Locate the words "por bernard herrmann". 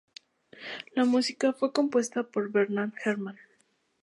2.23-3.37